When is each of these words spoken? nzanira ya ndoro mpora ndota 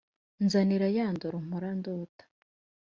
nzanira 0.45 0.87
ya 0.97 1.07
ndoro 1.15 1.37
mpora 1.45 1.69
ndota 1.79 2.23